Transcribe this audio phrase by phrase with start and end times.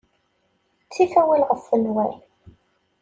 [0.83, 2.15] Ttif awal ɣef nnwal.